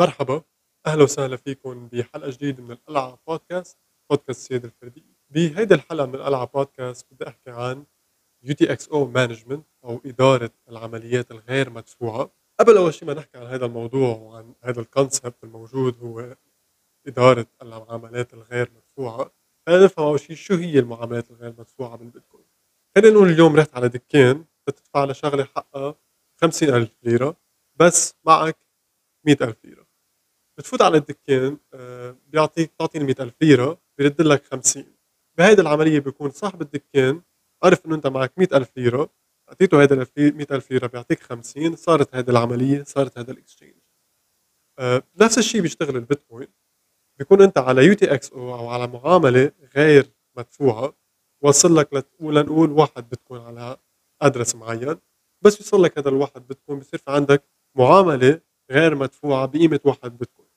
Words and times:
مرحبا 0.00 0.42
أهلا 0.86 1.02
وسهلا 1.02 1.36
فيكم 1.36 1.88
بحلقة 1.88 2.30
جديدة 2.30 2.62
من 2.62 2.70
القلعه 2.70 3.18
بودكاست 3.28 3.78
بودكاست 4.10 4.40
السياده 4.40 4.68
الفرديه 4.68 5.16
بهيدي 5.30 5.74
الحلقة 5.74 6.06
من 6.06 6.14
القلعه 6.14 6.44
بودكاست 6.44 7.06
بدي 7.12 7.28
أحكي 7.28 7.50
عن 7.50 7.84
UTXO 8.42 8.88
management 8.88 9.66
أو 9.84 10.00
إدارة 10.06 10.50
العمليات 10.68 11.30
الغير 11.30 11.70
مدفوعة. 11.70 12.30
قبل 12.60 12.76
أول 12.76 12.94
شيء 12.94 13.08
ما 13.08 13.14
نحكي 13.14 13.38
عن 13.38 13.46
هذا 13.46 13.66
الموضوع 13.66 14.16
وعن 14.16 14.54
هذا 14.62 14.80
ال 14.80 14.88
concept 14.88 15.44
الموجود 15.44 15.98
هو 15.98 16.36
إدارة 17.06 17.46
العمليات 17.62 18.34
الغير 18.34 18.70
مدفوعة 18.76 19.30
خلينا 19.66 19.84
نفهم 19.84 20.06
أول 20.06 20.20
شيء 20.20 20.36
شو 20.36 20.54
هي 20.54 20.78
المعاملات 20.78 21.30
الغير 21.30 21.54
مدفوعة 21.58 21.96
بالبيتكوين 21.96 22.46
خلينا 22.96 23.14
نقول 23.14 23.28
اليوم 23.28 23.56
رحت 23.56 23.74
على 23.74 23.88
دكان 23.88 24.44
بتدفع 24.66 25.04
لشغله 25.04 25.44
حقها 25.44 25.94
50000 26.40 26.88
ليرة 27.02 27.36
بس 27.76 28.14
معك 28.24 28.58
100000 29.26 29.64
ليرة. 29.64 29.87
بتفوت 30.58 30.82
على 30.82 30.96
الدكان 30.96 31.58
آه، 31.74 32.16
بيعطيك 32.26 32.72
تعطي 32.78 32.98
ال 32.98 33.04
100000 33.04 33.34
ليرة 33.42 33.78
بيرد 33.98 34.22
لك 34.22 34.44
50 34.44 34.84
بهيدي 35.38 35.60
العملية 35.62 35.98
بيكون 35.98 36.30
صاحب 36.30 36.62
الدكان 36.62 37.22
عرف 37.64 37.86
إنه 37.86 37.94
أنت 37.94 38.06
معك 38.06 38.38
100000 38.38 38.76
ليرة 38.76 39.10
أعطيته 39.48 39.80
هيدا 39.80 40.02
ال 40.02 40.36
100000 40.36 40.70
ليرة 40.70 40.86
بيعطيك 40.86 41.22
50 41.22 41.76
صارت 41.76 42.14
هيدي 42.14 42.30
العملية 42.30 42.82
صارت 42.82 43.18
هذا 43.18 43.32
ال 43.32 43.36
exchange. 43.36 43.74
آه، 44.78 45.02
نفس 45.20 45.38
الشيء 45.38 45.60
بيشتغل 45.60 45.96
البيتكوين. 45.96 46.48
بيكون 47.18 47.42
أنت 47.42 47.58
على 47.58 47.84
UTXO 47.84 48.54
أو 48.54 48.68
على 48.68 48.86
معاملة 48.86 49.52
غير 49.76 50.10
مدفوعة 50.36 50.94
وصل 51.44 51.76
لك 51.76 52.06
لنقول 52.20 52.70
واحد 52.70 53.08
بتكون 53.08 53.40
على 53.40 53.76
أدرس 54.22 54.54
معين 54.54 54.96
بس 55.44 55.60
يوصل 55.60 55.82
لك 55.82 55.98
هذا 55.98 56.08
الواحد 56.08 56.48
بتكون 56.48 56.78
بصير 56.78 57.00
في 57.00 57.10
عندك 57.10 57.44
معاملة 57.76 58.40
غير 58.70 58.94
مدفوعة 58.94 59.46
بقيمة 59.46 59.80
واحد 59.84 60.18
بتكون 60.18 60.47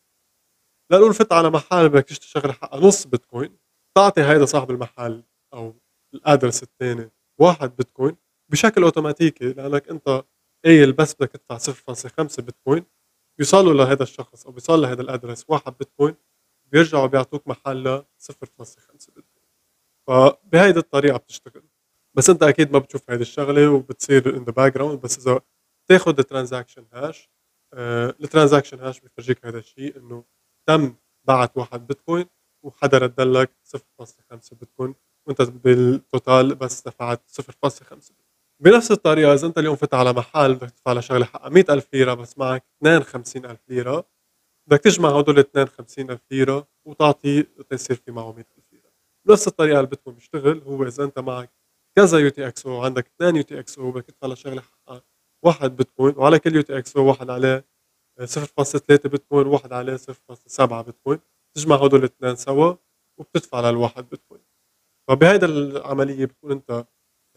لنقول 0.92 1.14
فت 1.14 1.32
على 1.34 1.50
محل 1.50 1.90
بدك 1.90 2.04
تشتري 2.04 2.28
شغلة 2.28 2.54
حقها 2.54 2.80
نص 2.80 3.08
بيتكوين. 3.08 3.58
تعطي 3.98 4.22
هيدا 4.22 4.46
صاحب 4.46 4.72
المحل 4.72 5.24
أو 5.54 5.76
الأدرس 6.14 6.64
الثاني 6.64 7.12
واحد 7.40 7.76
بيتكوين 7.76 8.18
بشكل 8.52 8.84
أوتوماتيكي 8.84 9.54
لأنك 9.54 9.90
أنت 9.90 10.24
قايل 10.66 10.94
بس 10.94 11.14
بدك 11.14 11.32
تدفع 11.32 11.58
0.5 11.58 12.42
بيتكوين 12.42 12.86
بيوصلوا 13.38 13.74
لهذا 13.74 14.04
الشخص 14.04 14.46
أو 14.46 14.52
بيوصل 14.52 14.82
لهذا 14.82 15.02
الأدرس 15.02 15.46
واحد 15.48 15.78
بيتكوين 15.78 16.16
بيرجعوا 16.72 17.08
بيعطوك 17.08 17.48
محلها 17.48 18.06
0.5 18.20 19.12
بيتكوين. 19.16 19.26
فبهيدي 20.08 20.80
الطريقة 20.80 21.18
بتشتغل. 21.18 21.64
بس 22.18 22.30
أنت 22.30 22.44
أكيد 22.44 22.72
ما 22.74 22.80
بتشوف 22.80 23.12
هيدي 23.12 23.22
الشغلة 23.22 23.70
وبتصير 23.72 24.38
in 24.38 24.44
the 24.44 24.52
background 24.52 25.02
بس 25.02 25.20
إذا 25.20 25.42
تاخذ 25.90 26.20
ال 26.20 26.25
transaction 26.25 26.86
hash 26.94 27.30
ال 28.24 28.28
transaction 28.28 28.80
hash 28.80 29.00
بيفرجيك 29.00 29.46
هذا 29.46 29.60
الشيء 29.60 29.98
إنه 29.98 30.24
تم 30.72 30.96
بعت 31.28 31.58
واحد 31.58 31.88
بيتكوين 31.88 32.26
وحدا 32.66 32.98
رد 32.98 33.22
لك 33.22 33.52
0.5 33.64 34.56
بيتكوين. 34.56 34.96
وانت 35.28 35.42
بال 35.42 35.74
total 35.74 36.56
بس 36.56 36.82
دفعت 36.82 37.22
0.5 37.28 38.14
بنفس 38.64 38.92
الطريقة 38.92 39.34
إذا 39.34 39.48
انت 39.48 39.58
اليوم 39.58 39.76
فت 39.76 39.94
على 39.94 40.14
محل 40.14 40.56
بدك 40.56 40.70
تدفع 40.70 40.94
لشغله 40.94 41.26
حقها 41.26 41.50
100000 41.50 41.94
ليرة 41.94 42.14
بس 42.14 42.38
معك 42.38 42.66
52000 42.82 43.60
ليرة 43.70 44.06
بدك 44.70 44.80
تجمع 44.80 45.10
هدول 45.20 45.40
52000 45.40 46.22
ليرة 46.32 46.68
وتعطي 46.86 47.44
تصير 47.44 47.96
في 47.96 48.12
معه 48.12 48.32
100000 48.32 48.48
ليرة. 48.74 48.92
بنفس 49.28 49.48
الطريقة 49.48 49.78
اللي 49.78 49.90
بيتكوين 49.90 50.16
بيشتغل 50.16 50.62
هو 50.62 50.84
إذا 50.84 51.04
انت 51.04 51.20
معك 51.20 51.52
كذا 51.98 52.20
UTXO 52.20 52.84
عندك 52.84 53.08
اثنين 53.08 53.36
UTXO 53.36 53.92
بدك 53.92 54.06
تدفع 54.06 54.28
لشغله 54.28 54.62
حقها 54.62 55.02
واحد 55.46 55.76
بيتكوين 55.76 56.14
وعلى 56.18 56.40
كل 56.40 56.56
UTXO 56.56 57.08
واحد 57.08 57.30
عليه 57.30 57.66
0.3 58.26 59.08
بيتكوين 59.08 59.48
وواحد 59.48 59.74
عليه 59.74 59.98
0.7 59.98 60.82
بيتكوين. 60.82 61.20
تجمع 61.56 61.76
هدول 61.76 62.00
الاثنين 62.00 62.36
سوا 62.36 62.76
وبتدفع 63.20 63.70
للواحد 63.70 64.10
بيتكوين. 64.10 64.42
فبهيدا 65.10 65.48
العملية 65.48 66.26
بتكون 66.26 66.52
انت 66.52 66.86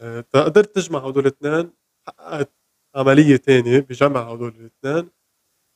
آه، 0.01 0.21
قدرت 0.35 0.75
تجمع 0.75 0.99
هدول 0.99 1.23
الاثنين 1.27 1.71
حققت 2.07 2.51
عملية 2.95 3.35
ثانية 3.37 3.79
بجمع 3.79 4.33
هدول 4.33 4.47
الاثنين 4.59 5.09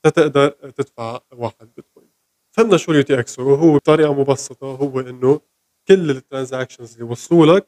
تقدر 0.04 0.48
تدفع 0.50 1.20
واحد 1.32 1.74
بيتكوين. 1.76 2.10
فهمنا 2.56 2.76
شو 2.76 2.92
ال 2.92 3.02
UTXO 3.02 3.40
هو 3.40 3.74
بطريقة 3.76 4.14
مبسطة 4.14 4.66
هو 4.76 5.00
إنه 5.00 5.40
كل 5.88 6.10
ال 6.10 6.16
transactions 6.16 6.92
اللي 6.92 7.04
وصلوا 7.12 7.46
لك 7.56 7.66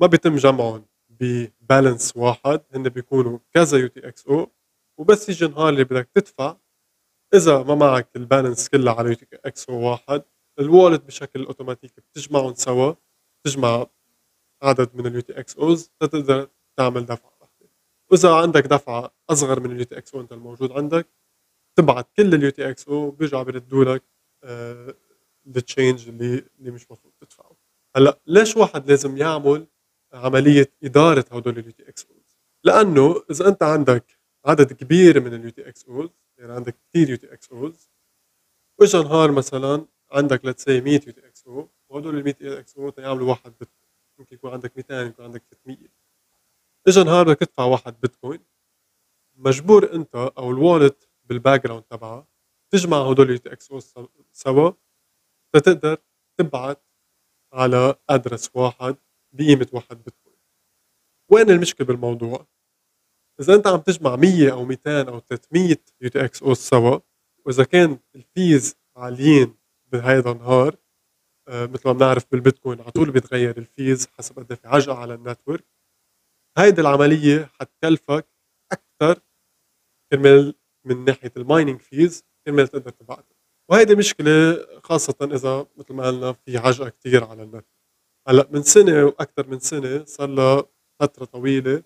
ما 0.00 0.06
بيتم 0.06 0.36
جمعهم 0.36 0.86
ب 1.10 1.23
balance 1.23 2.16
واحد 2.16 2.60
هن 2.74 2.88
بيكونوا 2.88 3.38
كذا 3.54 3.78
UTXO 3.78 4.50
وبس 4.98 5.28
يجي 5.28 5.44
النهار 5.44 5.68
اللي 5.68 5.84
بدك 5.84 6.08
تدفع 6.14 6.56
إذا 7.34 7.62
ما 7.62 7.74
معك 7.74 8.08
ال 8.16 8.22
balance 8.22 8.68
كلها 8.68 8.94
على 8.94 9.16
UTXO 9.44 9.90
واحد 9.90 10.22
ال 10.58 10.65
wallet 10.65 11.04
بشكل 11.04 11.44
اوتوماتيكي 11.44 12.00
بتجمعهم 12.00 12.54
سوا 12.54 12.94
بتجمع 13.44 13.86
عدد 14.62 14.90
من 14.94 15.06
ال 15.06 15.20
UTXOs 15.20 15.90
تقدر 16.00 16.48
تعمل 16.76 17.06
دفعه 17.06 17.32
واحدة 17.40 17.68
وإذا 18.10 18.34
عندك 18.34 18.66
دفعه 18.66 19.10
أصغر 19.30 19.60
من 19.60 19.72
ال 19.72 19.84
UTXO 19.84 20.20
أنت 20.20 20.32
الموجود 20.32 20.72
عندك 20.72 21.06
تبعت 21.78 22.08
كل 22.16 22.34
ال 22.34 22.50
UTXO 22.50 23.10
بيرجعوا 23.10 23.42
بيردوا 23.42 23.84
لك 23.84 24.02
ال 25.46 25.55
change 25.55 26.08
اللي 26.08 26.44
اللي 26.58 26.70
مش 26.70 26.86
المفروض 26.86 27.12
تدفعه. 27.20 27.56
هلأ 27.96 28.18
ليش 28.26 28.56
واحد 28.56 28.90
لازم 28.90 29.16
يعمل 29.16 29.66
عملية 30.12 30.72
إدارة 30.84 31.24
هدول 31.32 31.58
ال 31.58 31.72
UTXOs 31.72 32.36
لأنه 32.64 33.22
إذا 33.30 33.48
أنت 33.48 33.62
عندك 33.62 34.21
عدد 34.46 34.72
كبير 34.72 35.20
من 35.20 35.34
ال 35.34 35.50
UTXOs 35.50 36.10
يعني 36.38 36.52
عندك 36.52 36.76
كثير 36.88 37.10
UTXOs 37.10 37.90
واجا 38.80 39.02
نهار 39.02 39.32
مثلا 39.32 39.86
عندك 40.12 40.44
let's 40.44 40.68
100 40.68 40.92
UTXO 40.92 41.68
وهدول 41.88 42.18
ال 42.18 42.24
100 42.24 42.34
UTXO 42.40 42.92
يعملوا 42.98 43.28
واحد 43.28 43.52
بيتكوين 43.60 43.88
ممكن 44.18 44.36
يكون 44.36 44.52
عندك 44.52 44.76
200 44.76 45.02
يكون 45.02 45.24
عندك 45.24 45.42
300 45.64 45.88
اجا 46.88 47.02
نهار 47.04 47.26
بدك 47.26 47.38
تدفع 47.38 47.64
واحد 47.64 48.00
بيتكوين. 48.00 48.40
مجبور 49.36 49.94
انت 49.94 50.14
أو 50.16 50.50
ال 50.50 50.58
wallet 50.58 51.08
بال 51.24 51.64
background 51.64 51.82
تبعها 51.84 52.26
تجمع 52.72 53.10
هدول 53.10 53.26
ال 53.26 53.38
UTXO 53.38 53.80
سوا 54.32 54.72
لتقدر 55.56 55.98
تبعت 56.38 56.82
على 57.52 57.94
address 58.10 58.50
واحد 58.54 58.96
بقيمة 59.32 59.68
واحد 59.72 59.96
بيتكوين. 60.04 60.36
وين 61.30 61.50
المشكلة 61.50 61.86
بالموضوع؟ 61.86 62.46
إذا 63.40 63.54
أنت 63.54 63.66
عم 63.66 63.76
تجمع 63.80 64.16
100 64.16 64.52
أو 64.52 64.64
200 64.64 65.02
أو 65.08 65.20
300 65.20 65.76
UTXO 66.00 66.54
سوا 66.54 66.98
وإذا 67.46 67.64
كان 67.64 67.98
ال 68.14 68.26
fees 68.26 68.76
عاليين 68.96 69.54
بهيدا 69.92 70.30
النهار 70.32 70.76
آه 71.48 71.66
مثل 71.66 71.82
ما 71.88 71.92
بنعرف 71.92 72.26
بالبيتكوين 72.32 72.80
على 72.80 72.90
طول 72.90 73.10
بيتغير 73.10 73.58
ال 73.58 73.68
fees 73.68 74.06
حسب 74.18 74.38
قد 74.38 74.54
في 74.54 74.68
عجقة 74.68 74.94
على 74.98 75.14
ال 75.14 75.20
network. 75.20 75.64
هيدي 76.58 76.80
العملية 76.80 77.50
حتكلفك 77.60 78.26
أكثر 78.72 79.20
كرمال 80.12 80.54
من 80.86 81.04
ناحية 81.04 81.32
ال 81.36 81.42
mining 81.42 81.80
fees 81.80 82.24
كرمال 82.46 82.68
تقدر 82.68 82.90
تبعتها. 82.90 83.36
وهيدي 83.70 83.94
مشكلة 83.94 84.66
خاصة 84.84 85.16
إذا 85.22 85.66
مثل 85.76 85.94
ما 85.94 86.06
قلنا 86.06 86.32
في 86.32 86.58
عجقة 86.58 86.88
كثير 86.88 87.24
على 87.24 87.42
النت 87.42 87.66
هلأ 88.28 88.48
من 88.52 88.62
سنة 88.62 89.04
وأكثر 89.04 89.46
من 89.48 89.58
سنة 89.60 90.04
صار 90.04 90.28
لها 90.28 90.64
فترة 91.00 91.24
طويلة 91.24 91.82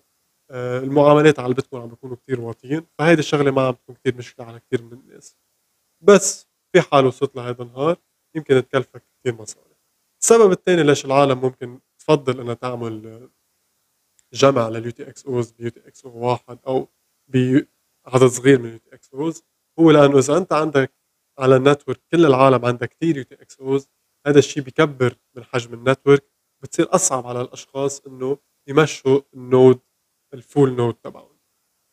المعاملات 0.51 1.39
على 1.39 1.47
البيتكوين 1.49 1.81
عم 1.83 1.89
بيكونوا 1.89 2.15
كثير 2.15 2.41
واطيين 2.41 2.85
فهيدي 2.99 3.19
الشغلة 3.19 3.51
ما 3.51 3.67
عم 3.67 3.73
تكون 3.73 3.95
كثير 3.95 4.15
مشكلة 4.15 4.45
على 4.45 4.59
كثير 4.59 4.81
من 4.83 4.93
الناس. 4.93 5.37
بس 6.01 6.47
في 6.73 6.81
حال 6.81 7.05
وصلت 7.05 7.35
لهذا 7.35 7.63
النهار 7.63 7.97
يمكن 8.35 8.67
تكلفك 8.67 9.03
كثير 9.19 9.41
مصاري 9.41 9.75
السبب 10.21 10.51
الثاني 10.51 10.83
ليش 10.83 11.05
العالم 11.05 11.41
ممكن 11.41 11.79
تفضل 11.99 12.39
إنها 12.41 12.53
تعمل 12.53 13.29
جمع 14.33 14.69
لل 14.69 14.91
UTXOs 14.91 15.51
ب 15.51 15.69
UTXO 15.69 16.17
واحد 16.27 16.59
أو 16.67 16.87
بعدد 17.27 18.25
صغير 18.27 18.59
من 18.59 18.65
ال 18.65 18.77
UTXOs 18.77 19.43
هو 19.79 19.91
لأنه 19.91 20.17
إذا 20.19 20.37
أنت 20.37 20.53
عندك 20.53 20.93
على 21.39 21.55
ال 21.55 21.61
network 21.61 22.01
كل 22.11 22.25
العالم 22.25 22.65
عندها 22.65 22.87
كثير 22.87 23.17
UTXOs 23.17 23.87
هذا 24.27 24.39
الشيء 24.39 24.63
بكبر 24.63 25.15
من 25.35 25.43
حجم 25.43 25.73
ال 25.73 25.79
network 25.79 26.23
بتصير 26.63 26.95
أصعب 26.95 27.27
على 27.27 27.41
الأشخاص 27.41 28.05
إنه 28.07 28.37
يمشوا 28.67 29.21
ال 29.33 29.42
node 29.42 29.79
ال 30.33 30.41
full 30.41 30.75
node 30.75 30.93
تبعهم. 30.93 31.37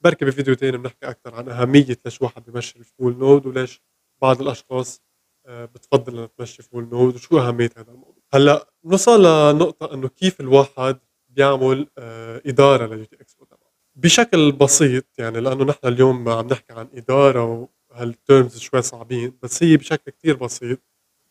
بركي 0.04 0.24
بفيديو 0.24 0.54
تاني 0.54 0.76
بنحكي 0.78 1.06
أكثر 1.10 1.34
عن 1.34 1.48
أهمية 1.48 1.96
ليش 2.04 2.22
واحد 2.22 2.44
بيمشي 2.44 2.78
ال 2.78 2.86
full 2.86 3.18
node 3.18 3.46
وليش 3.46 3.82
بعض 4.22 4.40
الأشخاص 4.42 5.02
آه، 5.46 5.64
بتفضل 5.64 6.12
إنها 6.12 6.26
تمشي 6.26 6.62
full 6.62 6.88
node 6.88 7.14
وشو 7.14 7.38
أهمية 7.38 7.70
هذا 7.76 7.92
الموضوع. 7.92 8.22
هلأ 8.34 8.68
نوصل 8.84 9.22
لنقطة 9.22 9.94
إنه 9.94 10.08
كيف 10.08 10.40
الواحد 10.40 10.98
بيعمل 11.28 11.86
آه، 11.98 12.42
إدارة 12.46 12.86
لل 12.86 13.04
UTXO 13.04 13.34
تبعه. 13.36 13.72
بشكل 13.96 14.52
بسيط 14.52 15.04
يعني 15.18 15.40
لأنه 15.40 15.64
نحن 15.64 15.86
اليوم 15.88 16.28
عم 16.28 16.46
نحكي 16.48 16.72
عن 16.72 16.88
إدارة 16.94 17.68
وهال 17.90 18.16
terms 18.16 18.58
شوي 18.58 18.82
صعبين 18.82 19.38
بس 19.42 19.62
هي 19.62 19.76
بشكل 19.76 20.10
كتير 20.10 20.36
بسيط. 20.36 20.78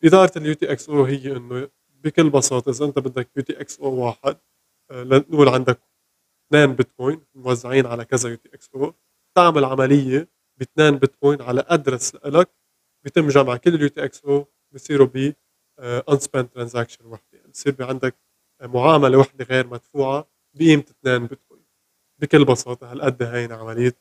إدارة 0.04 0.32
ال 0.38 0.54
UTXO 0.54 1.04
هي 1.04 1.36
إنه 1.36 1.68
بكل 2.04 2.30
بساطة 2.30 2.70
إذا 2.70 2.84
أنت 2.84 2.98
بدك 2.98 3.28
UTXO 3.36 3.94
واحد 3.94 4.36
آه، 4.90 5.02
لنقول 5.02 5.48
عندك 5.48 5.80
اثنين 6.46 6.74
بيتكوين 6.74 7.20
موزعين 7.34 7.86
على 7.86 8.04
كذا 8.04 8.30
UTXO. 8.30 8.94
تعمل 9.36 9.64
عملية 9.64 10.28
باثنين 10.58 10.98
بيتكوين 10.98 11.42
على 11.42 11.64
address 11.68 12.14
لك 12.14 12.50
بيتم 13.04 13.28
جمع 13.28 13.56
كل 13.56 13.74
ال 13.74 13.88
UTXO 13.88 14.46
بصيروا 14.72 15.06
ب 15.06 15.32
unspent 15.80 16.48
transaction 16.48 17.06
وحدة. 17.06 17.42
بصير 17.48 17.76
عندك 17.80 18.16
معاملة 18.62 19.18
وحدة 19.18 19.44
غير 19.44 19.66
مدفوعة 19.66 20.28
بقيمة 20.54 20.84
اثنين 20.90 21.26
بيتكوين. 21.26 21.64
بكل 22.20 22.44
بساطة 22.44 22.92
هالقد 22.92 23.22
هين 23.22 23.52
عملية 23.52 23.96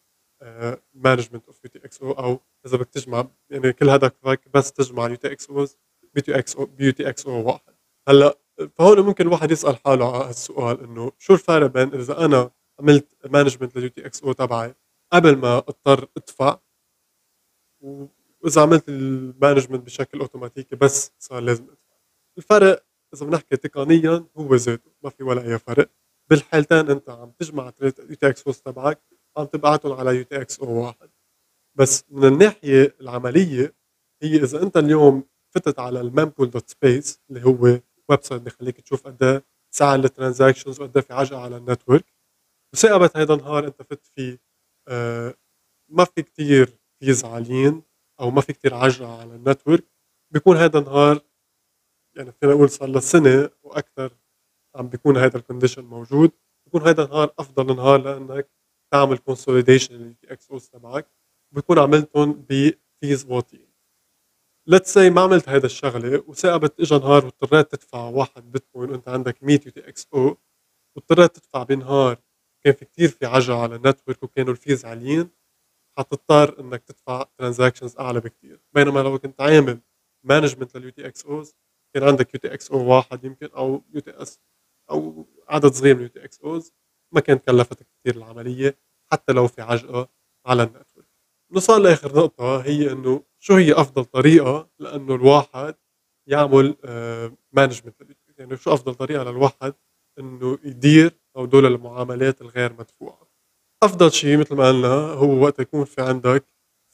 management 0.93 1.45
of 1.47 1.59
UTXO 1.65 2.11
أو 2.11 2.39
إذا 2.65 2.77
بدك 2.77 2.89
تجمع 2.89 3.27
يعني 3.49 3.73
كل 3.73 3.89
هدفك 3.89 4.49
بس 4.53 4.71
تجمع 4.71 5.05
ال 5.05 5.17
UTXOs 5.17 5.77
تي 6.25 6.37
إكس 6.39 6.55
أو 6.55 6.65
بيو 6.65 6.91
تي 6.91 7.09
إكس 7.09 7.25
أو 7.27 7.47
واحد. 7.47 7.73
هلأ 8.09 8.37
فهون 8.75 8.99
ممكن 8.99 9.27
الواحد 9.27 9.51
يسأل 9.51 9.77
حاله 9.77 10.15
على 10.15 10.25
هالسؤال 10.25 10.83
إنه 10.83 11.11
شو 11.19 11.33
الفرق 11.33 11.65
بين 11.67 11.93
إذا 11.93 12.25
أنا 12.25 12.51
عملت 12.79 13.07
management 13.25 13.77
لل 13.77 13.89
UTXO 13.89 14.31
تبعي 14.31 14.75
قبل 15.13 15.35
ما 15.37 15.57
أضطر 15.57 16.07
أدفع 16.17 16.59
وإذا 17.81 18.61
عملت 18.61 18.89
ال 18.89 18.98
management 18.98 19.85
بشكل 19.85 20.19
أوتوماتيكي 20.19 20.75
بس 20.75 21.11
صار 21.19 21.39
لازم 21.39 21.63
أدفع. 21.63 21.95
الفرق 22.37 22.85
إذا 23.13 23.25
بنحكي 23.25 23.55
تقنيا 23.57 24.25
هو 24.37 24.55
ذاته 24.55 24.91
ما 25.03 25.09
في 25.09 25.23
ولا 25.23 25.41
أي 25.41 25.59
فرق. 25.59 25.89
بالحالتين 26.29 26.89
أنت 26.89 27.09
عم 27.09 27.31
تجمع 27.39 27.71
UTXOs 27.81 28.57
تبعك 28.61 29.01
عم 29.37 29.45
تبعتهم 29.45 29.93
على 29.93 30.17
UTXO 30.17 30.83
واحد. 30.85 31.09
بس 31.75 32.05
من 32.09 32.25
الناحية 32.25 32.95
العملية 33.01 33.75
هي 34.23 34.35
إذا 34.35 34.63
أنت 34.63 34.77
اليوم 34.77 35.23
فتت 35.49 35.79
على 35.79 36.01
ال 36.01 36.07
mempool 36.07 36.49
dot 36.49 36.69
space 36.69 37.21
اللي 37.29 37.45
هو 37.45 37.79
website 38.13 38.41
بخليك 38.41 38.81
تشوف 38.81 39.07
قد 39.07 39.23
إيه 39.23 39.43
سعر 39.75 39.95
ال 39.99 40.06
transactions 40.06 40.81
وقد 40.81 40.99
في 40.99 41.13
عجقة 41.13 41.41
على 41.41 41.57
ال 41.57 41.63
network. 41.63 42.05
وتآقبت 42.73 43.17
هيدا 43.17 43.33
النهار 43.33 43.67
أنت 43.67 43.81
فت 43.81 44.05
فيه 44.15 44.39
آه 44.87 45.33
ما 45.89 46.05
في 46.05 46.21
كتير 46.21 46.79
fees 46.99 47.25
عاليين 47.25 47.83
أو 48.19 48.31
ما 48.31 48.41
في 48.41 48.53
كتير 48.53 48.73
عجقة 48.73 49.19
على 49.21 49.35
النتورك. 49.35 49.83
بيكون 50.33 50.57
هيدا 50.57 50.79
النهار 50.79 51.21
يعني 52.17 52.31
فينا 52.31 52.53
نقول 52.53 52.69
صار 52.69 52.89
له 52.89 52.99
سنة 52.99 53.49
وأكثر 53.63 54.13
عم 54.75 54.87
بيكون 54.87 55.17
هيدا 55.17 55.39
ال 55.39 55.44
condition 55.44 55.85
موجود. 55.85 56.31
بيكون 56.65 56.87
هيدا 56.87 57.03
النهار 57.05 57.33
أفضل 57.39 57.75
نهار 57.75 58.01
لأنك 58.01 58.49
تعمل 58.93 59.17
consolidation 59.17 59.95
لل 59.95 60.33
UTXOs 60.33 60.69
تبعك. 60.69 61.07
بيكون 61.51 61.79
عملتهم 61.79 62.45
ب 62.49 62.65
fees 62.65 63.25
واطيين 63.29 63.62
let's 64.67 64.93
say 64.93 65.09
ما 65.09 65.21
عملت 65.21 65.49
هيدا 65.49 65.65
الشغلة 65.65 66.23
وتآقبت 66.27 66.79
اجى 66.79 66.95
نهار 66.97 67.25
واضطريت 67.25 67.71
تدفع 67.75 67.99
واحد 68.09 68.51
بيتكوين 68.51 68.89
وأنت 68.91 69.09
عندك 69.09 69.43
100 69.43 69.59
UTXO 69.65 70.37
واضطريت 70.97 71.35
تدفع 71.35 71.63
بنهار. 71.63 72.17
كان 72.65 72.73
في 72.73 72.85
كثير 72.85 73.09
في 73.09 73.25
عجقة 73.25 73.63
على 73.63 73.75
ال 73.75 73.81
network 73.81 74.23
وكانوا 74.23 74.51
ال 74.51 74.58
fees 74.58 74.85
عاليين. 74.85 75.29
حتضطر 75.99 76.61
إنك 76.61 76.83
تدفع 76.83 77.23
transactions 77.39 77.97
أعلى 77.97 78.19
بكثير 78.21 78.61
بينما 78.73 78.99
لو 78.99 79.19
كنت 79.19 79.41
عامل 79.41 79.81
management 80.25 80.77
لل 80.77 80.91
UTXOs 80.91 81.55
كان 81.95 82.03
عندك 82.03 82.35
UTXO 82.35 82.85
واحد 82.95 83.25
يمكن 83.25 83.47
أو 83.57 83.83
UTX 83.93 84.41
أو 84.91 85.27
عدد 85.49 85.73
صغير 85.73 85.95
من 85.95 86.01
UTXOs. 86.03 86.73
ما 87.13 87.21
كانت 87.21 87.45
كلفتك 87.45 87.87
كثير 88.01 88.17
العملية 88.17 88.79
حتى 89.11 89.33
لو 89.33 89.47
في 89.47 89.61
عجقة 89.61 90.09
على 90.47 90.63
ال 90.63 90.69
network. 90.69 91.12
نوصل 91.53 91.83
لاخر 91.83 92.15
نقطة 92.15 92.61
هي 92.61 92.91
إنه 92.91 93.23
شو 93.39 93.55
هي 93.55 93.73
أفضل 93.73 94.05
طريقة 94.05 94.69
لأنه 94.79 95.15
الواحد 95.15 95.75
يعمل 96.29 96.75
management 97.51 98.01
آه، 98.01 98.07
يعني 98.37 98.57
شو 98.57 98.73
أفضل 98.73 98.95
طريقة 98.95 99.23
للواحد 99.23 99.73
إنه 100.19 100.59
يدير 100.63 101.19
هدول 101.37 101.65
المعاملات 101.65 102.41
الغير 102.41 102.73
مدفوعة؟ 102.73 103.27
أفضل 103.83 104.11
شيء 104.11 104.37
مثل 104.37 104.55
ما 104.55 104.67
قلنا 104.69 104.87
هو 105.13 105.43
وقت 105.43 105.59
يكون 105.59 105.85
في 105.85 106.01
عندك 106.01 106.45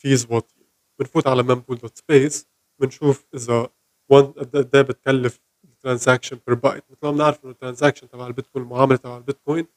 fees 0.01 0.27
واطية. 0.29 0.69
بنفوت 0.99 1.27
على 1.27 1.43
mempool 1.43 1.77
dot 1.77 1.97
space 1.97 2.47
بنشوف 2.81 3.25
إذا 3.35 3.69
قد 4.11 4.75
إيه 4.75 4.81
بتكلف 4.81 5.39
ال 5.63 5.70
transaction 5.70 6.39
per 6.47 6.55
byte 6.55 6.83
مثل 6.89 6.99
ما 7.03 7.11
بنعرف 7.11 7.43
إنه 7.43 7.51
ال 7.51 7.56
transaction 7.56 8.09
تبع 8.09 8.27
البيتكوين 8.27 8.65
المعامله 8.65 8.95
تبع 8.97 9.17
البيتكوين 9.17 9.67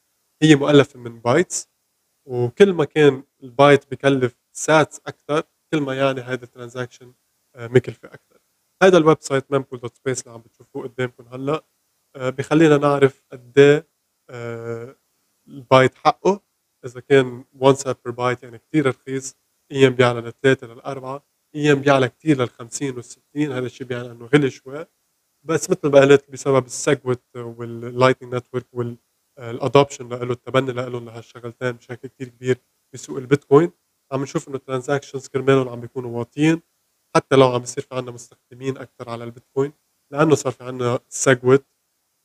هي 0.41 0.55
مؤلفة 0.55 0.99
من 0.99 1.19
bytes 1.19 1.69
وكل 2.27 2.73
ما 2.73 2.85
كان 2.85 3.23
البايت 3.43 3.91
بكلف 3.91 4.35
sats 4.55 5.01
أكثر 5.07 5.43
كل 5.73 5.81
ما 5.81 5.95
يعني 5.95 6.21
هذا 6.21 6.43
ال 6.45 6.51
transaction 6.51 7.13
آه، 7.55 7.67
مكلفة 7.67 8.07
أكثر. 8.13 8.39
هذا 8.83 8.97
ال 8.97 9.17
website 9.21 9.51
mempool 9.51 9.79
dot 9.79 9.97
space 9.97 10.21
اللي 10.21 10.33
عم 10.33 10.41
بتشوفوه 10.41 10.83
قدامكم 10.87 11.27
هلأ 11.27 11.63
آه، 12.15 12.29
بخلينا 12.29 12.77
نعرف 12.77 13.21
قد 13.31 13.59
إيه 13.59 13.87
آه، 14.29 14.95
البايت 15.47 15.95
حقه. 15.95 16.41
إذا 16.85 16.99
كان 16.99 17.45
1 17.53 17.75
sat 17.75 17.97
per 18.05 18.13
byte 18.13 18.43
يعني 18.43 18.57
كثير 18.59 18.87
رخيص 18.87 19.35
أيام 19.71 19.93
بيعلى 19.95 20.19
لثلاثه 20.21 20.67
للاربعه 20.67 21.23
أيام 21.55 21.81
بيعلى 21.81 22.09
كثير 22.09 22.37
لل 22.41 22.49
50 22.49 22.95
وال 22.95 23.03
60 23.05 23.51
هذا 23.51 23.65
الشيء 23.65 23.87
بيعني 23.87 24.11
إنه 24.11 24.25
غلي 24.25 24.49
شوي. 24.49 24.85
بس 25.43 25.69
مثل 25.69 25.89
ما 25.89 25.99
قلت 26.01 26.31
بسبب 26.31 26.65
ال 26.65 26.73
SegWit 26.73 27.23
وال 27.35 27.53
Lightning 27.53 28.35
Network 28.35 28.67
وال 28.73 29.00
adoption 29.00 30.09
له 30.09 30.23
التبني 30.23 30.71
له 30.73 30.87
لهالشغلتين 30.99 31.71
بشكل 31.71 32.07
كثير 32.09 32.27
كبير 32.29 32.57
بسوق 32.93 33.17
البيتكوين. 33.17 33.71
عم 34.13 34.21
نشوف 34.23 34.47
إنه 34.47 34.57
ال 34.57 34.62
transactions 34.62 35.27
كرمالهم 35.27 35.69
عم 35.69 35.79
بيكونوا 35.81 36.17
واطيين 36.19 36.61
حتى 37.15 37.35
لو 37.35 37.47
عم 37.47 37.59
بيصير 37.59 37.83
في 37.83 37.95
عندنا 37.95 38.11
مستخدمين 38.15 38.77
أكثر 38.77 39.09
على 39.09 39.23
البيتكوين 39.23 39.73
لأنه 40.11 40.35
صار 40.35 40.51
في 40.51 40.63
عندنا 40.63 40.99
SegWit 41.09 41.65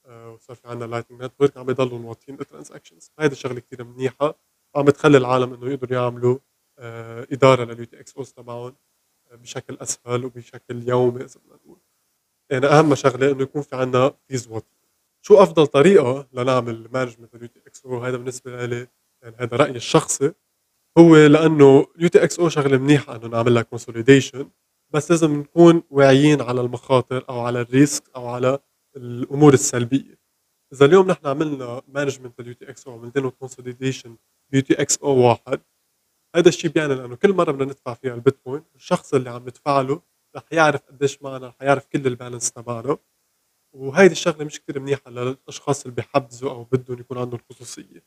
آه، 0.06 0.30
وصار 0.32 0.56
في 0.56 0.68
عندنا 0.68 0.86
Lightning 0.90 1.22
Network 1.22 1.56
عم 1.56 1.66
بيضلوا 1.66 1.98
واطيين 1.98 2.40
ال 2.40 2.46
transactions 2.46 3.10
هيدي 3.18 3.32
الشغله 3.32 3.60
كثير 3.60 3.84
منيحة 3.84 4.34
وعم 4.74 4.84
بتخلي 4.84 5.18
العالم 5.18 5.54
إنه 5.54 5.72
يقدروا 5.72 6.02
يعملوا 6.02 6.38
آه، 6.78 7.26
إدارة 7.32 7.64
لل 7.64 7.84
UTXOs 7.84 8.32
تبعهم 8.32 8.76
آه، 9.30 9.34
بشكل 9.36 9.76
أسهل 9.80 10.24
وبشكل 10.24 10.88
يومي 10.88 11.24
إذا 11.24 11.40
بدنا 11.40 11.54
نقول. 11.54 11.78
يعني 12.50 12.66
أهم 12.66 12.94
شغلة 12.94 13.30
إنه 13.32 13.42
يكون 13.42 13.62
في 13.62 13.76
عندنا 13.76 14.14
fees 14.28 14.48
واطي 14.48 14.66
شو 15.26 15.42
أفضل 15.42 15.66
طريقة 15.66 16.28
لنعمل 16.32 16.88
management 16.92 17.34
لل 17.34 17.48
UTXO 17.48 17.98
هذا 18.04 18.16
بالنسبة 18.16 18.66
لي 18.66 18.88
يعني 19.22 19.36
هذا 19.38 19.56
رأيي 19.56 19.76
الشخصي. 19.76 20.32
هو 20.98 21.16
لأنه 21.16 21.86
UTXO 21.98 22.48
شغلة 22.48 22.78
منيحة 22.78 23.16
إنه 23.16 23.26
نعمل 23.28 23.54
لها 23.54 23.62
consolidation 23.62 24.50
بس 24.90 25.10
لازم 25.10 25.36
نكون 25.36 25.82
واعيين 25.90 26.40
على 26.42 26.60
المخاطر 26.60 27.24
أو 27.28 27.40
على 27.40 27.60
ال 27.60 27.69
risk 27.69 28.04
أو 28.16 28.28
على 28.28 28.58
الأمور 28.96 29.54
السلبية. 29.54 30.18
إذا 30.72 30.86
اليوم 30.86 31.06
نحن 31.10 31.26
عملنا 31.26 31.82
management 31.88 32.40
لل 32.40 32.54
UTXO 32.54 32.92
عملنا 32.92 33.12
له 33.16 33.30
consolidation 33.30 34.16
ب 34.50 34.62
UTXO 34.62 35.10
واحد 35.18 35.60
هذا 36.36 36.48
الشيء 36.48 36.70
بيعني 36.70 36.94
لأنه 36.94 37.16
كل 37.16 37.32
مرة 37.32 37.52
بدنا 37.52 37.64
ندفع 37.64 37.94
فيها 37.94 38.14
البيتكوين 38.14 38.62
الشخص 38.76 39.14
اللي 39.14 39.30
عم 39.30 39.42
ندفع 39.42 39.80
له 39.80 40.02
رح 40.36 40.44
يعرف 40.52 40.80
قديش 40.82 41.22
معنا 41.22 41.48
رح 41.48 41.62
يعرف 41.62 41.86
كل 41.86 42.06
ال 42.06 42.12
balance 42.12 42.52
تبعنا. 42.52 42.96
وهيدي 43.72 44.12
الشغلة 44.12 44.44
مش 44.44 44.60
كثير 44.60 44.80
منيحة 44.80 45.10
للأشخاص 45.10 45.82
اللي 45.82 45.94
بيحبذوا 45.94 46.50
أو 46.50 46.64
بدهم 46.64 47.00
يكون 47.00 47.18
عندهم 47.18 47.40
خصوصية. 47.50 48.04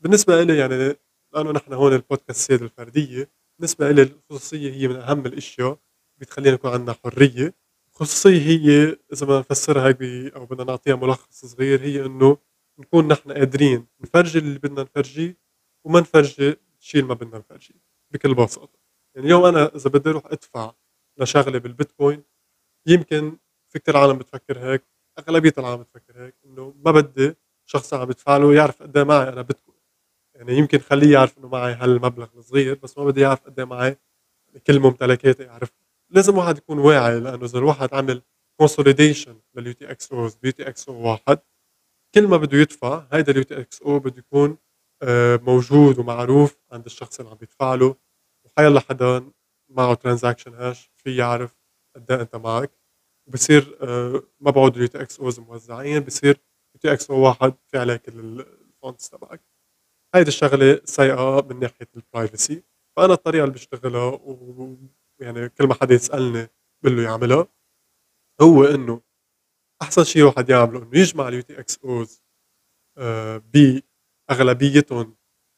بالنسبة 0.00 0.42
لي 0.42 0.58
يعني 0.58 0.96
لأنه 1.36 1.52
نحن 1.52 1.72
هون 1.72 1.92
البودكاست 1.92 2.40
سيد 2.50 2.62
الفردية 2.62 3.30
بالنسبة 3.58 3.90
لي 3.90 4.02
الخصوصية 4.02 4.72
هي 4.72 4.88
من 4.88 4.96
أهم 4.96 5.26
الأشياء 5.26 5.78
بتخلينا 6.18 6.54
يكون 6.54 6.70
عندنا 6.70 6.96
حرية. 7.04 7.54
الخصوصيه 7.92 8.40
هي 8.42 8.96
إذا 9.12 9.26
بدنا 9.26 9.38
نفسرها 9.38 9.88
هيك 9.88 10.02
أو 10.34 10.46
بدنا 10.46 10.64
نعطيها 10.64 10.96
ملخص 10.96 11.46
صغير 11.46 11.80
هي 11.82 12.06
إنه 12.06 12.36
نكون 12.78 13.08
نحن 13.08 13.32
قادرين 13.32 13.86
نفرجي 14.00 14.38
اللي 14.38 14.58
بدنا 14.58 14.82
نفرجيه 14.82 15.36
وما 15.84 16.00
نفرجي 16.00 16.56
الشيء 16.80 17.00
اللي 17.00 17.08
ما 17.08 17.14
بدنا 17.14 17.38
نفرجيه 17.38 17.74
بكل 18.10 18.34
بساطة. 18.34 18.78
يعني 19.14 19.26
اليوم 19.26 19.44
أنا 19.44 19.74
إذا 19.76 19.90
بدي 19.90 20.10
أروح 20.10 20.26
أدفع 20.26 20.72
لشغلة 21.18 21.58
بالبيتكوين 21.58 22.22
يمكن 22.86 23.38
في 23.68 23.78
كثير 23.78 23.96
عالم 23.96 24.18
بتفكر 24.18 24.58
هيك 24.58 24.84
أغلبية 25.18 25.52
العالم 25.58 25.82
بتفكر 25.82 26.24
هيك 26.26 26.34
إنه 26.44 26.74
ما 26.84 26.90
بدي 26.90 27.34
شخص 27.66 27.94
عم 27.94 28.04
بدفع 28.04 28.36
له 28.36 28.54
يعرف 28.54 28.82
قد 28.82 28.96
إيه 28.96 29.04
معي 29.04 29.28
أنا 29.28 29.42
بيتكوين. 29.42 29.75
يعني 30.36 30.52
يمكن 30.58 30.78
خليه 30.78 31.12
يعرف 31.12 31.38
إنه 31.38 31.48
معي 31.48 31.74
هالمبلغ 31.74 32.28
الصغير 32.36 32.74
بس 32.82 32.98
ما 32.98 33.04
بدي 33.04 33.20
يعرف 33.20 33.40
قد 33.40 33.58
إيه 33.58 33.66
معي. 33.66 33.96
كل 34.66 34.80
ممتلكاتي 34.80 35.42
يعرف 35.42 35.70
لازم 36.10 36.38
واحد 36.38 36.58
يكون 36.58 36.78
واعي 36.78 37.20
لأنه 37.20 37.44
إذا 37.44 37.58
الواحد 37.58 37.94
عمل 37.94 38.22
كونسوليديشن 38.60 39.40
لليو 39.54 39.72
تي 39.72 39.90
إكس 39.90 40.12
اوز 40.12 40.34
بيو 40.34 40.52
تي 40.52 40.68
إكس 40.68 40.88
أو 40.88 40.94
واحد 41.10 41.38
كل 42.14 42.26
ما 42.28 42.36
بده 42.36 42.58
يدفع 42.58 43.06
هيدا 43.12 43.32
ال 43.32 43.42
UTXO 43.42 43.98
بده 43.98 44.18
يكون 44.18 44.58
آه، 45.02 45.36
موجود 45.36 45.98
ومعروف 45.98 46.56
عند 46.72 46.84
الشخص 46.86 47.20
اللي 47.20 47.30
عم 47.32 47.38
يدفع 47.42 47.74
له. 47.74 47.96
وحيالله 48.44 48.80
حدا 48.80 49.30
معه 49.70 49.94
transaction 49.94 50.54
hash 50.54 50.90
في 50.96 51.16
يعرف 51.16 51.56
قد 51.96 52.12
إيه 52.12 52.20
أنت 52.20 52.36
معك. 52.36 52.70
وبصير 53.28 53.78
آه، 53.82 54.22
ما 54.40 54.50
بعود 54.50 54.74
ال 54.76 54.86
UTXOs 54.88 55.40
موزعين 55.40 56.00
بصير 56.00 56.36
UTXO 56.74 57.20
واحد 57.20 57.54
في 57.66 57.78
عليه 57.78 57.96
كل 57.96 58.12
ال 58.40 58.52
funds 58.52 59.10
تبعك. 59.10 59.55
هيدي 60.14 60.28
الشغلة 60.28 60.80
سيئه 60.84 61.46
من 61.50 61.60
ناحية 61.60 61.88
ال 61.96 62.04
privacy 62.04 62.62
فأنا 62.96 63.12
الطريقة 63.12 63.44
اللي 63.44 63.54
بشتغلها 63.54 64.20
ويعني 64.22 65.48
كل 65.48 65.66
ما 65.66 65.74
حدا 65.74 65.94
يسألني 65.94 66.48
بقول 66.82 66.96
له 66.96 67.02
يعملها 67.02 67.48
هو 68.40 68.64
إنه 68.64 69.02
أحسن 69.82 70.04
شيء 70.04 70.22
واحد 70.22 70.50
يعمله 70.50 70.78
إنه 70.82 70.98
يجمع 70.98 71.28
ال 71.28 71.40
UTXOs 71.42 72.22
بأغلبيتهم 74.30 75.16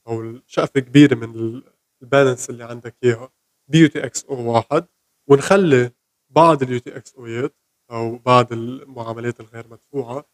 أو 0.09 0.39
شقفه 0.47 0.81
كبيرة 0.81 1.15
من 1.15 1.61
ال 2.05 2.10
balance 2.11 2.51
اللي 2.51 2.65
عندك 2.65 2.97
إياها 3.05 3.33
ب 3.73 3.84
UTXO 3.84 4.31
واحد 4.31 4.87
ونخلّي 5.31 5.91
بعض 6.31 6.65
ال 6.65 6.79
UTXOات 6.79 7.53
أو 7.91 8.19
بعض 8.19 8.53
المعاملات 8.53 9.41
الغير 9.41 9.69
مدفوعة 9.69 10.25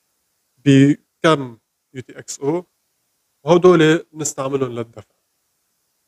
بكم 0.65 1.59
UTXO 1.97 2.63
وهدول 3.45 4.05
بنستعملهم 4.13 4.73
للدفع. 4.73 5.15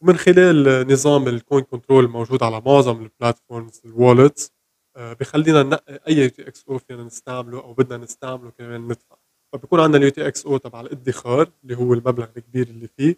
ومن 0.03 0.17
خلال 0.17 0.87
نظام 0.93 1.39
الcoin 1.39 1.63
control 1.75 1.91
الموجود 1.91 2.43
على 2.43 2.61
معظم 2.61 3.09
الplatforms 3.09 3.81
الwallets 3.87 4.51
آآ 4.97 5.13
بيخلّينا 5.13 5.63
ننقّي 5.63 5.99
أي 6.09 6.31
UTXO 6.31 6.77
فينا 6.77 7.05
نستعمله 7.05 7.61
أو 7.61 7.73
بدنا 7.73 7.97
نستعمله 7.97 8.51
كرمال 8.51 8.89
ندفع، 8.89 9.17
فبيكون 9.53 9.81
عندنا 9.81 10.11
الUTXO 10.11 10.61
تبع 10.61 10.81
الادّخار 10.81 11.51
اللي 11.63 11.77
هو 11.77 11.95
المبلغ 11.95 12.27
الكبير 12.37 12.67
اللي 12.67 12.89
فيه، 12.89 13.17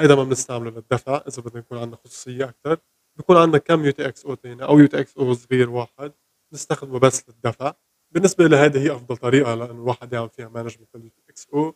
هيدا 0.00 0.14
ما 0.14 0.24
بنستعمله 0.24 0.70
للدفع 0.70 1.22
إذا 1.28 1.42
بدنا 1.42 1.58
يكون 1.58 1.78
عندنا 1.78 1.96
خصوصية 1.96 2.44
أكتر، 2.44 2.78
بيكون 3.16 3.36
عندنا 3.36 3.58
كم 3.58 3.90
UTXO 3.90 4.34
تاني 4.42 4.64
أو 4.64 4.86
UTXO 4.86 5.32
صغير 5.32 5.70
واحد 5.70 6.12
نستخدمه 6.52 6.98
بس 6.98 7.28
للدفع، 7.28 7.74
بالنسبة 8.14 8.46
إلي 8.46 8.56
هيدي 8.56 8.78
هي 8.78 8.92
أفضل 8.92 9.16
طريقة 9.16 9.54
لإنه 9.54 9.72
الواحد 9.72 10.12
يعمل 10.12 10.28
فيها 10.28 10.48
management 10.48 10.98
لل 11.00 11.24
UTXO 11.24 11.72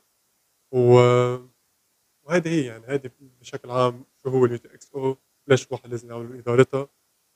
و 0.75 1.00
وهيدي 2.29 2.51
هي 2.51 2.67
يعني 2.67 2.89
هيدي 2.89 3.11
بشكل 3.21 3.71
عام 3.71 4.05
شو 4.23 4.29
هو 4.31 4.49
ال 4.49 4.62
UTXO 4.62 5.17
ليش 5.49 5.67
الواحد 5.67 5.91
لازم 5.91 6.11
يعمل 6.11 6.33
له 6.33 6.39
إدارتها، 6.39 6.89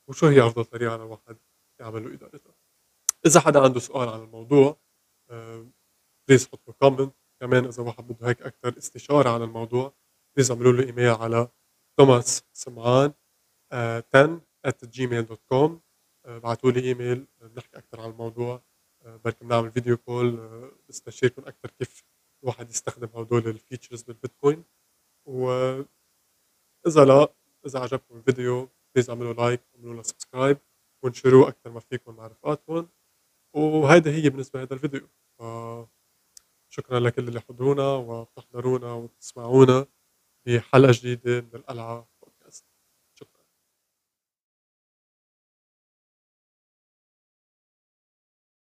وشو 0.08 0.26
هي 0.26 0.46
أفضل 0.46 0.64
طريقة 0.64 0.96
للواحد 0.96 1.36
يعمل 1.80 2.04
له 2.04 2.14
إدارتها. 2.14 2.54
إذا 3.26 3.40
حدا 3.40 3.60
عنده 3.60 3.80
سؤال 3.80 4.08
عن 4.08 4.20
الموضوع 4.22 4.76
please 6.28 6.48
حطّوا 6.48 6.74
comment. 6.84 7.10
كمان 7.40 7.64
إذا 7.64 7.82
واحد 7.82 8.08
بده 8.08 8.28
هيك 8.28 8.42
أكتر 8.42 8.78
استشارة 8.78 9.30
عن 9.30 9.42
الموضوع 9.42 9.94
please 10.36 10.50
اعملوا 10.50 10.72
لي 10.72 10.86
إيميل 10.86 11.08
على 11.08 11.48
توماس 11.98 12.44
سمعان 12.52 13.12
آآ 13.72 14.04
10@gmail.com 14.66 15.70
آآ 16.26 16.36
ابعتوا 16.36 16.70
لي 16.70 16.80
إيميل 16.80 17.26
بنحكي 17.40 17.78
أكتر 17.78 18.00
عن 18.00 18.10
الموضوع. 18.10 18.62
بركي 19.04 19.44
بنعمل 19.44 19.72
video 19.72 19.96
call 19.96 20.50
بستشيركم 20.88 21.42
أكتر 21.46 21.70
كيف 21.70 22.04
الواحد 22.42 22.70
يستخدم 22.70 23.08
هدول 23.14 23.58
ال 23.58 23.63
features 23.63 24.04
بالبيتكوين، 24.06 24.64
وإذا 25.26 25.86
لأ 26.86 27.34
إذا 27.66 27.80
عجبكم 27.80 28.16
الفيديو 28.16 28.68
please 28.94 29.10
اعملوا 29.10 29.32
like 29.32 29.60
واعملوا 29.74 29.94
له 29.94 30.02
subscribe 30.02 30.56
وانشروه 31.04 31.48
أكتر 31.48 31.70
ما 31.70 31.80
فيكم 31.80 32.16
مع 32.16 32.26
رفقاتكم، 32.26 32.88
وهيدي 33.54 34.10
هي 34.10 34.30
بالنسبة 34.30 34.58
لهيدا 34.58 34.74
الفيديو، 34.74 35.08
شكرًا 36.68 37.00
لكل 37.00 37.28
اللي 37.28 37.40
حضرونا 37.40 37.94
وبتحضرونا 37.94 38.92
وبتسمعونا 38.92 39.86
بحلقة 40.46 40.92
جديدة 40.92 41.40
من 41.40 41.54
القلعة. 41.54 42.11